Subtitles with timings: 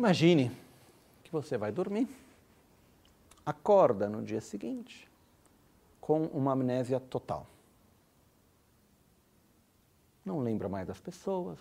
[0.00, 0.50] Imagine
[1.22, 2.08] que você vai dormir,
[3.44, 5.06] acorda no dia seguinte
[6.00, 7.46] com uma amnésia total.
[10.24, 11.58] Não lembra mais das pessoas,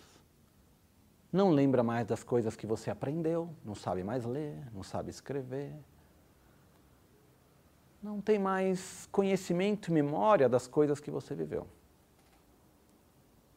[1.34, 5.76] não lembra mais das coisas que você aprendeu, não sabe mais ler, não sabe escrever,
[8.02, 11.68] não tem mais conhecimento e memória das coisas que você viveu.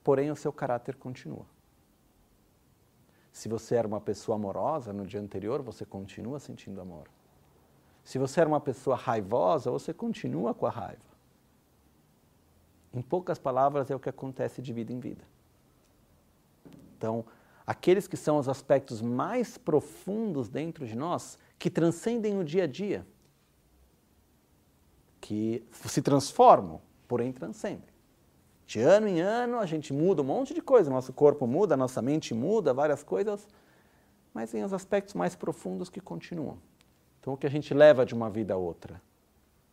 [0.03, 1.47] Porém, o seu caráter continua.
[3.43, 7.09] Se você era uma pessoa amorosa no dia anterior, você continua sentindo amor.
[8.05, 11.03] Se você era uma pessoa raivosa, você continua com a raiva.
[12.95, 15.25] Em poucas palavras, é o que acontece de vida em vida.
[16.97, 17.25] Então,
[17.67, 22.69] aqueles que são os aspectos mais profundos dentro de nós, que transcendem o dia a
[22.69, 23.05] dia,
[25.21, 27.92] que se transformam, porém transcendem.
[28.73, 32.01] De ano em ano a gente muda um monte de coisa, nosso corpo muda, nossa
[32.01, 33.47] mente muda, várias coisas,
[34.33, 36.57] mas tem os aspectos mais profundos que continuam.
[37.21, 38.99] Então o que a gente leva de uma vida a outra?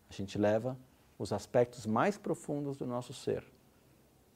[0.09, 0.77] A gente leva
[1.17, 3.41] os aspectos mais profundos do nosso ser.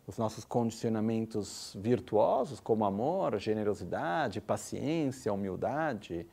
[0.08, 6.26] Os nossos condicionamentos virtuosos, como amor, generosidade, paciência, humildade,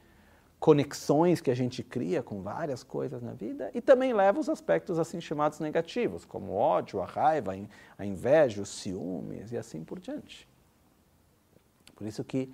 [0.61, 4.99] conexões que a gente cria com várias coisas na vida e também leva os aspectos
[4.99, 7.57] assim chamados negativos, como o ódio, a raiva,
[7.97, 10.47] a inveja, os ciúmes e assim por diante.
[11.97, 12.53] Por isso que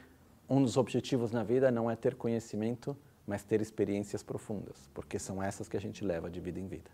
[0.49, 5.43] um dos objetivos na vida não é ter conhecimento, mas ter experiências profundas, porque são
[5.43, 6.91] essas que a gente leva de vida em vida.